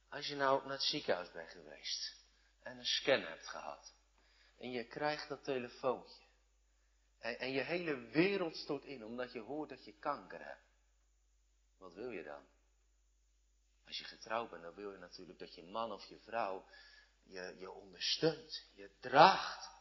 [0.10, 2.26] Als je nou naar het ziekenhuis bent geweest
[2.64, 3.94] en een scan hebt gehad.
[4.58, 6.24] En je krijgt dat telefoontje.
[7.20, 10.68] En, en je hele wereld stort in omdat je hoort dat je kanker hebt.
[11.78, 12.44] Wat wil je dan?
[13.86, 16.66] Als je getrouwd bent, dan wil je natuurlijk dat je man of je vrouw
[17.24, 19.77] je, je ondersteunt, je draagt.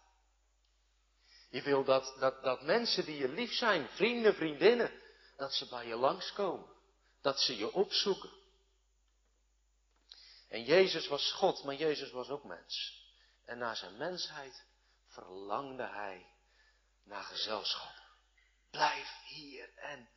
[1.48, 5.02] Je wil dat, dat, dat mensen die je lief zijn, vrienden, vriendinnen,
[5.36, 6.74] dat ze bij je langskomen.
[7.20, 8.30] Dat ze je opzoeken.
[10.48, 13.04] En Jezus was God, maar Jezus was ook mens.
[13.44, 14.64] En na zijn mensheid
[15.06, 16.26] verlangde hij
[17.02, 17.94] naar gezelschap.
[18.70, 20.08] Blijf hier en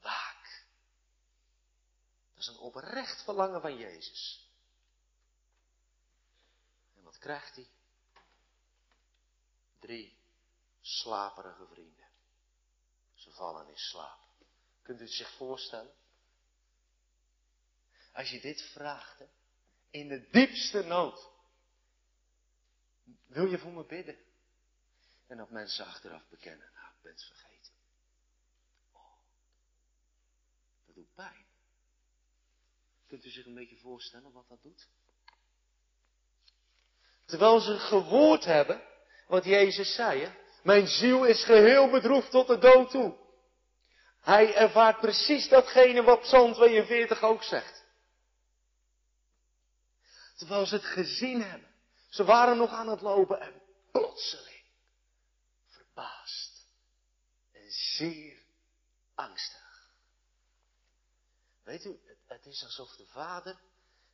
[0.00, 0.64] waak.
[2.32, 4.48] Dat is een oprecht verlangen van Jezus.
[6.96, 7.68] En wat krijgt hij?
[9.80, 10.19] Drie
[10.80, 12.08] slaperige vrienden.
[13.14, 14.20] Ze vallen in slaap.
[14.82, 15.92] Kunt u het zich voorstellen?
[18.12, 19.22] Als je dit vraagt,
[19.90, 21.28] in de diepste nood,
[23.26, 24.18] wil je voor me bidden?
[25.26, 27.72] En dat mensen achteraf bekennen, nou, ik ben het vergeten.
[28.92, 29.16] Oh,
[30.86, 31.46] dat doet pijn.
[33.06, 34.88] Kunt u zich een beetje voorstellen wat dat doet?
[37.24, 38.82] Terwijl ze gehoord hebben
[39.26, 40.49] wat Jezus zei, hè?
[40.62, 43.16] Mijn ziel is geheel bedroefd tot de dood toe.
[44.20, 47.84] Hij ervaart precies datgene wat Psalm 42 ook zegt.
[50.36, 51.68] Terwijl ze het gezien hebben.
[52.08, 54.64] Ze waren nog aan het lopen en plotseling
[55.66, 56.66] verbaasd
[57.52, 58.38] en zeer
[59.14, 59.90] angstig.
[61.62, 63.58] Weet u, het is alsof de vader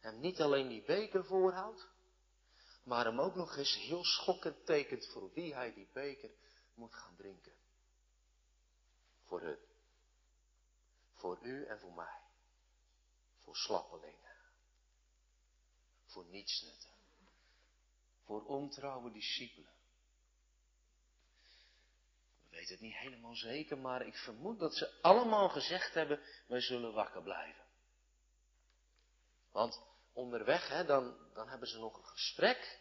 [0.00, 1.86] hem niet alleen die beker voorhoudt,
[2.86, 6.30] maar hem ook nog eens heel schokkend tekent voor wie hij die beker
[6.74, 7.52] moet gaan drinken.
[9.24, 9.58] Voor hun.
[11.14, 12.20] Voor u en voor mij.
[13.42, 14.36] Voor slappelingen.
[16.04, 16.90] Voor nietsnutten.
[18.24, 19.74] Voor ontrouwe discipelen.
[22.42, 26.60] We weten het niet helemaal zeker, maar ik vermoed dat ze allemaal gezegd hebben, wij
[26.60, 27.64] zullen wakker blijven.
[29.50, 29.85] Want
[30.16, 32.80] onderweg, hè, dan, dan hebben ze nog een gesprek.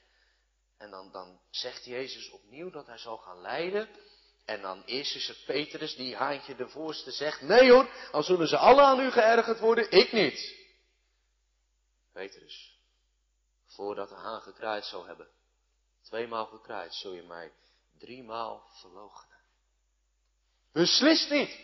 [0.77, 3.89] En dan, dan zegt Jezus opnieuw dat hij zal gaan lijden.
[4.45, 8.47] En dan eerst is het Petrus die haantje de voorste zegt, nee hoor, dan zullen
[8.47, 10.55] ze alle aan u geërgerd worden, ik niet.
[12.11, 12.79] Petrus,
[13.65, 15.27] voordat de haan gekraaid zou hebben,
[16.01, 17.51] tweemaal gekraaid, zul je mij
[17.97, 19.39] driemaal verloochenen.
[20.71, 21.59] Beslist niet.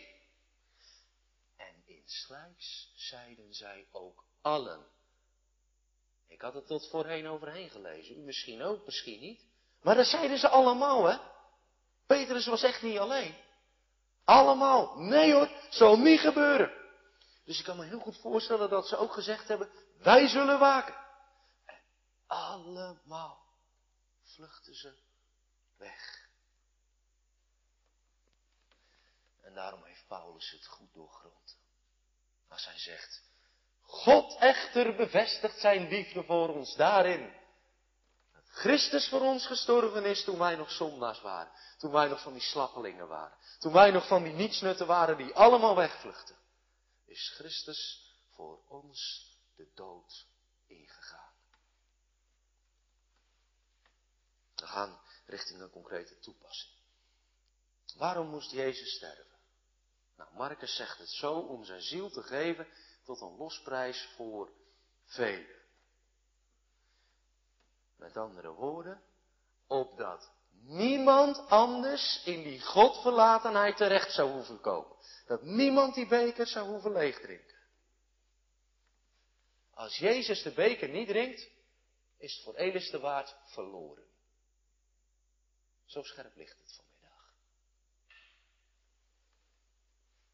[1.56, 4.91] En insgelijks zeiden zij ook allen.
[6.32, 8.16] Ik had het tot voorheen overheen gelezen.
[8.16, 9.44] U misschien ook, misschien niet.
[9.82, 11.18] Maar dat zeiden ze allemaal, hè.
[12.06, 13.34] Petrus was echt niet alleen.
[14.24, 14.98] Allemaal.
[14.98, 16.72] Nee hoor, zal niet gebeuren.
[17.44, 20.94] Dus ik kan me heel goed voorstellen dat ze ook gezegd hebben, wij zullen waken.
[21.64, 21.80] En
[22.26, 23.44] allemaal
[24.22, 24.94] vluchten ze
[25.76, 26.28] weg.
[29.40, 31.56] En daarom heeft Paulus het goed doorgrond.
[32.48, 33.22] Als hij zegt,
[33.82, 37.32] God echter bevestigt zijn liefde voor ons daarin.
[38.32, 41.52] Dat Christus voor ons gestorven is toen wij nog zondaars waren.
[41.78, 43.36] Toen wij nog van die slappelingen waren.
[43.58, 46.36] Toen wij nog van die nietsnutten waren die allemaal wegvluchten.
[47.06, 50.26] Is Christus voor ons de dood
[50.66, 51.32] ingegaan.
[54.54, 56.72] We gaan richting een concrete toepassing.
[57.96, 59.38] Waarom moest Jezus sterven?
[60.16, 62.66] Nou, Marcus zegt het zo om zijn ziel te geven
[63.04, 64.52] tot een losprijs voor
[65.04, 65.60] velen.
[67.96, 69.02] Met andere woorden,
[69.66, 70.30] opdat
[70.62, 74.96] niemand anders in die Godverlatenheid terecht zou hoeven komen.
[75.26, 77.60] Dat niemand die beker zou hoeven leeg drinken.
[79.74, 81.50] Als Jezus de beker niet drinkt,
[82.18, 84.04] is het voor Elis de waard verloren.
[85.84, 87.34] Zo scherp ligt het vanmiddag.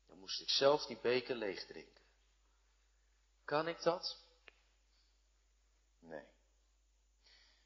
[0.06, 1.97] Dan moest ik zelf die beker leeg drinken.
[3.48, 4.16] Kan ik dat?
[5.98, 6.24] Nee.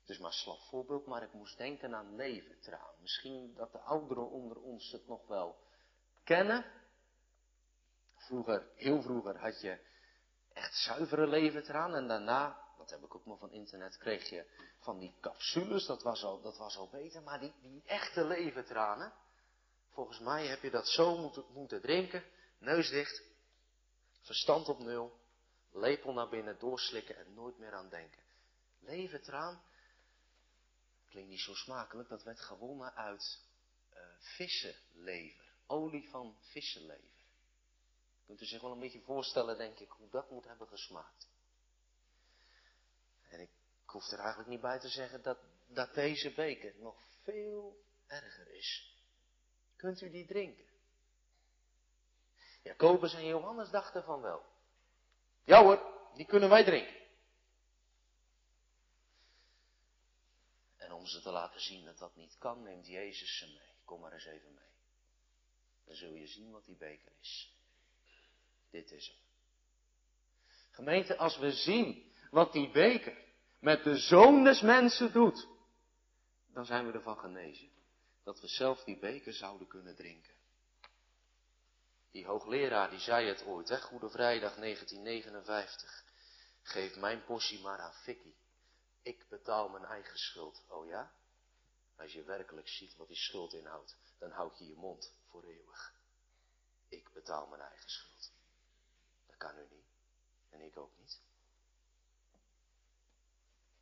[0.04, 2.94] Dus maar slap voorbeeld, maar ik moest denken aan leventraan.
[3.00, 5.56] Misschien dat de ouderen onder ons het nog wel
[6.24, 6.64] kennen.
[8.14, 9.78] Vroeger, heel vroeger had je
[10.52, 14.46] echt zuivere leventraan en daarna, dat heb ik ook nog van internet, kreeg je
[14.78, 19.12] van die capsules, dat was al, dat was al beter, maar die, die echte leventranen,
[19.92, 22.24] Volgens mij heb je dat zo moeten, moeten drinken,
[22.58, 23.22] neus dicht,
[24.20, 25.20] verstand op nul,
[25.72, 28.22] lepel naar binnen, doorslikken en nooit meer aan denken.
[28.78, 29.62] Leven eraan,
[31.06, 33.40] klinkt niet zo smakelijk, dat werd gewonnen uit
[33.94, 37.10] uh, vissenlever, olie van vissenlever.
[38.26, 41.28] Kunt u zich wel een beetje voorstellen, denk ik, hoe dat moet hebben gesmaakt.
[43.28, 43.50] En ik
[43.84, 48.96] hoef er eigenlijk niet bij te zeggen dat, dat deze beker nog veel erger is.
[49.76, 50.70] Kunt u die drinken?
[52.62, 54.51] Jacobus en Johannes dachten van wel.
[55.44, 57.00] Ja hoor, die kunnen wij drinken.
[60.76, 63.74] En om ze te laten zien dat dat niet kan, neemt Jezus ze mee.
[63.84, 64.70] Kom maar eens even mee.
[65.84, 67.56] Dan zul je zien wat die beker is.
[68.70, 69.16] Dit is hem.
[70.70, 73.24] Gemeente, als we zien wat die beker
[73.58, 75.48] met de zoon des mensen doet,
[76.46, 77.68] dan zijn we ervan genezen.
[78.22, 80.34] Dat we zelf die beker zouden kunnen drinken.
[82.12, 86.04] Die hoogleraar die zei het ooit, hè, Goede Vrijdag 1959.
[86.62, 88.34] Geef mijn portie maar aan Vicky.
[89.02, 90.62] Ik betaal mijn eigen schuld.
[90.68, 91.12] Oh ja?
[91.96, 95.94] Als je werkelijk ziet wat die schuld inhoudt, dan houd je je mond voor eeuwig.
[96.88, 98.32] Ik betaal mijn eigen schuld.
[99.26, 99.90] Dat kan u niet.
[100.50, 101.20] En ik ook niet.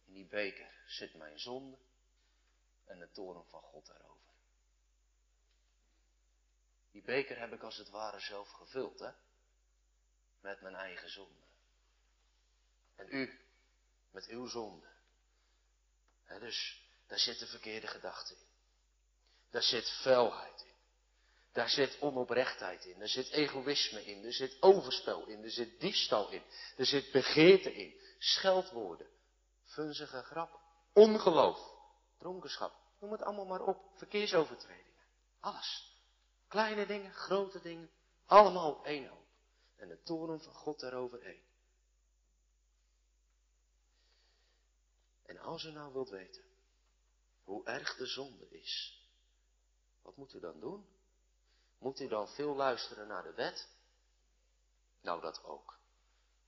[0.04, 1.78] In die beker zit mijn zonde
[2.84, 4.19] en de toren van God erover.
[6.90, 9.10] Die beker heb ik als het ware zelf gevuld, hè?
[10.40, 11.40] Met mijn eigen zonde.
[12.96, 13.40] En u,
[14.10, 14.86] met uw zonde.
[16.26, 18.48] dus daar zit de verkeerde gedachte in.
[19.50, 20.74] Daar zit vuilheid in.
[21.52, 23.00] Daar zit onoprechtheid in.
[23.00, 24.24] Er zit egoïsme in.
[24.24, 25.44] Er zit overspel in.
[25.44, 26.42] Er zit diefstal in.
[26.76, 28.00] Er zit begeerte in.
[28.18, 29.06] Scheldwoorden.
[29.64, 30.60] Vunzige grappen.
[30.92, 31.58] Ongeloof.
[32.18, 32.74] Dronkenschap.
[33.00, 33.82] Noem het allemaal maar op.
[33.94, 34.92] Verkeersovertredingen.
[35.40, 35.89] Alles.
[36.50, 37.90] Kleine dingen, grote dingen,
[38.26, 39.26] allemaal één hoop.
[39.76, 41.42] En de toren van God daaroverheen.
[45.22, 46.42] En als u nou wilt weten
[47.44, 49.04] hoe erg de zonde is,
[50.02, 50.86] wat moet u dan doen?
[51.78, 53.68] Moet u dan veel luisteren naar de wet?
[55.00, 55.78] Nou, dat ook.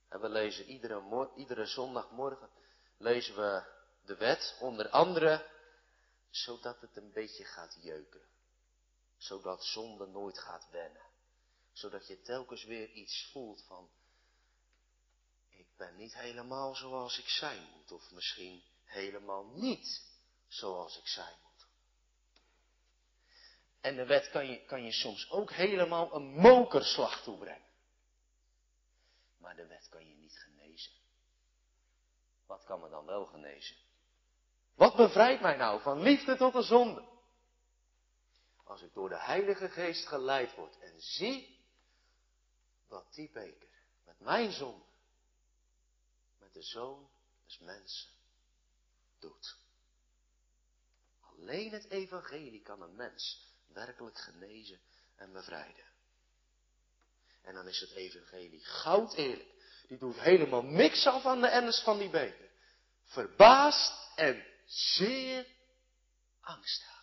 [0.08, 2.50] En we lezen iedere, iedere zondagmorgen
[2.96, 3.62] lezen we
[4.04, 5.50] de wet, onder andere,
[6.30, 8.30] zodat het een beetje gaat jeuken
[9.22, 11.02] zodat zonde nooit gaat wennen.
[11.72, 13.90] Zodat je telkens weer iets voelt van,
[15.48, 20.02] ik ben niet helemaal zoals ik zijn moet, of misschien helemaal niet
[20.48, 21.66] zoals ik zijn moet.
[23.80, 27.70] En de wet kan je, kan je soms ook helemaal een mokerslag toebrengen.
[29.38, 30.92] Maar de wet kan je niet genezen.
[32.46, 33.76] Wat kan me dan wel genezen?
[34.74, 37.11] Wat bevrijdt mij nou van liefde tot de zonde?
[38.64, 41.60] Als ik door de Heilige Geest geleid word en zie
[42.88, 43.68] wat die beker
[44.04, 44.84] met mijn zonde,
[46.38, 47.10] met de zoon
[47.44, 48.10] des mensen
[49.18, 49.56] doet.
[51.20, 54.80] Alleen het evangelie kan een mens werkelijk genezen
[55.16, 55.90] en bevrijden.
[57.42, 59.50] En dan is het evangelie goud eerlijk.
[59.88, 62.50] Die doet helemaal niks af aan de ernst van die beker.
[63.04, 65.46] Verbaasd en zeer
[66.40, 67.01] angstig.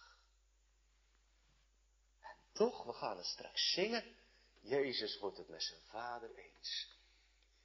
[2.60, 4.16] Toch, we gaan het straks zingen.
[4.62, 6.98] Jezus wordt het met zijn vader eens.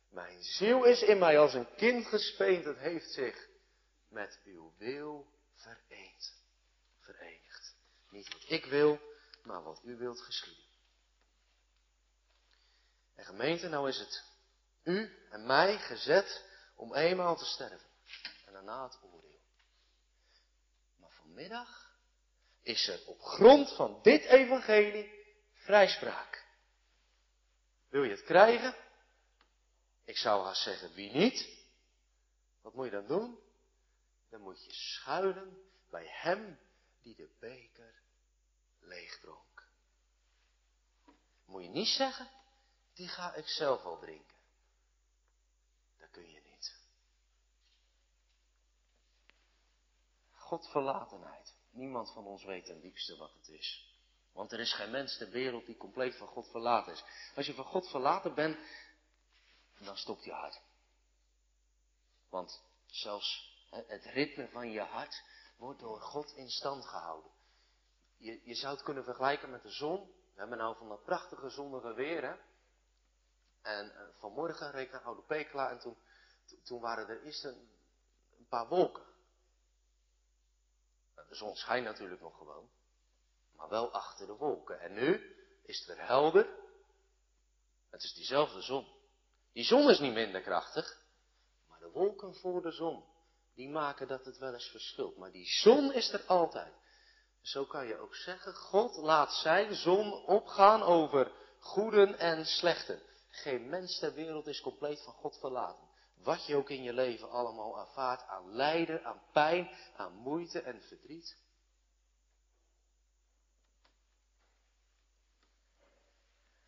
[0.08, 2.64] Mijn ziel is in mij als een kind gespeend.
[2.64, 3.48] Het heeft zich
[4.08, 6.34] met uw wil vereend.
[6.98, 7.74] Verenigd.
[8.10, 9.00] Niet wat ik wil,
[9.42, 10.64] maar wat u wilt geschieden.
[13.14, 14.24] En gemeente, nou is het
[14.82, 17.88] u en mij gezet om eenmaal te sterven.
[18.46, 19.40] En daarna het oordeel.
[20.96, 21.83] Maar vanmiddag
[22.64, 25.12] is er op grond van dit evangelie
[25.54, 26.44] vrijspraak.
[27.88, 28.76] Wil je het krijgen?
[30.04, 31.62] Ik zou haast zeggen, wie niet?
[32.62, 33.38] Wat moet je dan doen?
[34.30, 36.58] Dan moet je schuilen bij hem
[37.02, 38.02] die de beker
[38.80, 39.68] leegdronk.
[41.44, 42.30] Moet je niet zeggen,
[42.94, 44.36] die ga ik zelf wel drinken.
[45.98, 46.76] Dat kun je niet.
[50.32, 51.53] Godverlatenheid.
[51.74, 53.92] Niemand van ons weet ten diepste wat het is.
[54.32, 57.04] Want er is geen mens ter wereld die compleet van God verlaten is.
[57.34, 58.58] Als je van God verlaten bent,
[59.78, 60.60] dan stopt je hart.
[62.28, 65.22] Want zelfs het ritme van je hart
[65.56, 67.30] wordt door God in stand gehouden.
[68.16, 70.00] Je, je zou het kunnen vergelijken met de zon.
[70.06, 72.22] We hebben nou van dat prachtige zonnige weer.
[72.22, 72.34] Hè?
[73.62, 75.96] En eh, vanmorgen reed ik naar Oude Pekela en toen,
[76.62, 77.68] toen waren er eerst een,
[78.38, 79.13] een paar wolken.
[81.34, 82.68] De zon schijnt natuurlijk nog gewoon.
[83.56, 84.80] maar wel achter de wolken.
[84.80, 86.48] En nu is het weer helder.
[87.90, 88.86] Het is diezelfde zon.
[89.52, 91.00] Die zon is niet minder krachtig,
[91.68, 93.04] maar de wolken voor de zon,
[93.54, 95.16] die maken dat het wel eens verschilt.
[95.16, 96.72] Maar die zon is er altijd.
[97.42, 103.00] Zo kan je ook zeggen, God laat zijn zon opgaan over goeden en slechten.
[103.28, 105.88] Geen mens ter wereld is compleet van God verlaten.
[106.24, 110.82] Wat je ook in je leven allemaal ervaart aan lijden, aan pijn, aan moeite en
[110.82, 111.36] verdriet.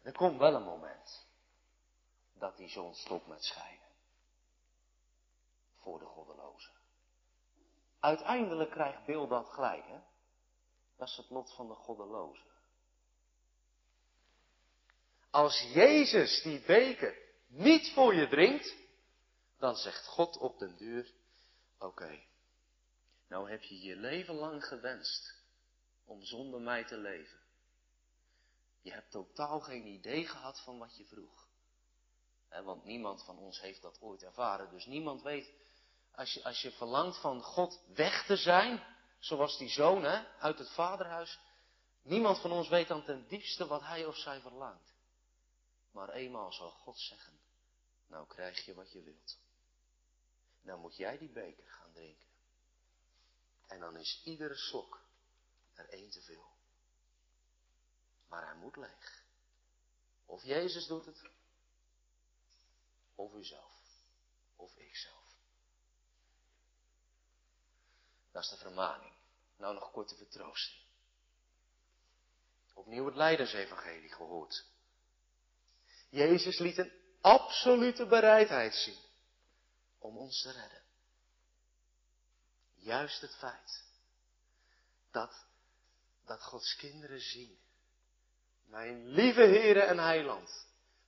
[0.03, 1.27] Er komt wel een moment
[2.35, 3.89] dat die zon stopt met schijnen.
[5.75, 6.73] Voor de goddelozen.
[8.01, 9.99] Uiteindelijk krijgt Bill dat gelijk, hè?
[10.97, 12.45] Dat is het lot van de goddelozen.
[15.31, 18.86] Als Jezus die beker niet voor je drinkt,
[19.59, 21.13] dan zegt God op den duur,
[21.79, 22.23] oké,
[23.29, 25.35] nou heb je je leven lang gewenst
[26.05, 27.39] om zonder mij te leven.
[28.83, 31.49] Je hebt totaal geen idee gehad van wat je vroeg.
[32.49, 34.71] want niemand van ons heeft dat ooit ervaren.
[34.71, 35.53] Dus niemand weet,
[36.13, 40.05] als je, als je verlangt van God weg te zijn, zoals die zoon
[40.39, 41.39] uit het vaderhuis,
[42.03, 44.95] niemand van ons weet dan ten diepste wat hij of zij verlangt.
[45.93, 47.41] Maar eenmaal zal God zeggen,
[48.07, 49.39] nou krijg je wat je wilt.
[50.67, 52.27] Dan moet jij die beker gaan drinken.
[53.67, 55.01] En dan is iedere slok
[55.75, 56.55] er één te veel.
[58.29, 59.25] Maar hij moet leeg.
[60.25, 61.31] Of Jezus doet het,
[63.15, 63.81] of u zelf,
[64.57, 65.25] of ikzelf.
[68.33, 69.15] Dat is de vermaning.
[69.57, 70.85] Nou nog korte vertroosting.
[72.75, 74.65] Opnieuw het Leidensevangelie gehoord.
[76.09, 79.06] Jezus liet een absolute bereidheid zien
[80.07, 80.83] om ons te redden.
[82.75, 83.85] Juist het feit
[85.11, 85.47] dat,
[86.25, 87.59] dat Gods kinderen zien.
[88.65, 90.67] Mijn lieve Heere en Heiland.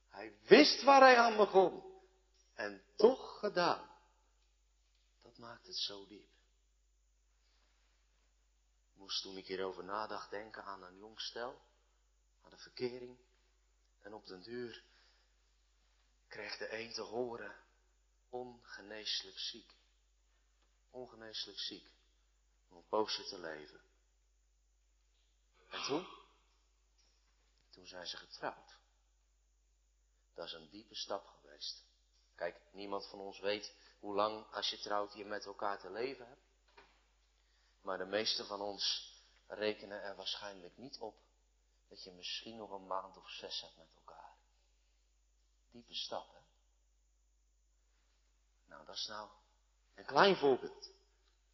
[0.08, 2.00] Hij wist waar hij aan begon.
[2.54, 3.90] En toch gedaan.
[5.22, 6.28] Dat maakt het zo diep.
[8.92, 11.60] Ik moest toen ik hierover nadacht denken aan een jong stel.
[12.44, 13.18] Aan de verkering.
[14.00, 14.84] En op den duur
[16.28, 17.66] kreeg de een te horen
[18.28, 19.74] ongeneeslijk ziek.
[20.90, 21.90] Ongeneeslijk ziek.
[22.68, 23.80] Om een poosje te leven.
[25.68, 26.06] En toen?
[27.70, 28.76] Toen zijn ze getrouwd.
[30.34, 31.84] Dat is een diepe stap geweest.
[32.34, 36.28] Kijk, niemand van ons weet hoe lang als je trouwt je met elkaar te leven
[36.28, 36.46] hebt.
[37.80, 39.12] Maar de meeste van ons
[39.46, 41.16] rekenen er waarschijnlijk niet op
[41.88, 44.36] dat je misschien nog een maand of zes hebt met elkaar.
[45.70, 46.47] Diepe stap, hè?
[48.68, 49.30] Nou, dat is nou
[49.94, 50.90] een klein voorbeeld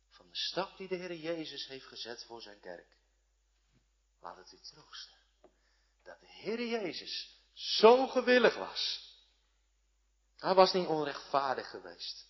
[0.09, 2.97] van de stap die de Heer Jezus heeft gezet voor zijn kerk.
[4.21, 5.17] Laat het u troosten.
[6.03, 9.13] Dat de Heer Jezus zo gewillig was.
[10.37, 12.27] Hij was niet onrechtvaardig geweest.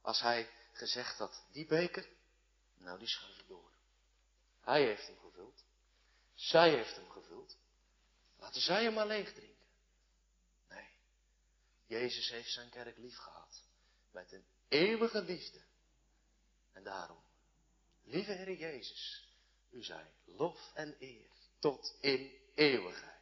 [0.00, 2.08] Als hij gezegd had, die beker,
[2.74, 3.70] nou die schuif ik door.
[4.60, 5.64] Hij heeft hem gevuld.
[6.34, 7.56] Zij heeft hem gevuld.
[8.38, 9.66] Laten zij hem maar leeg drinken.
[10.68, 10.88] Nee.
[11.86, 13.65] Jezus heeft zijn kerk lief gehad
[14.16, 15.60] met een eeuwige liefde.
[16.72, 17.22] En daarom,
[18.02, 19.28] lieve Heer Jezus,
[19.70, 23.15] u zij lof en eer tot in eeuwigheid.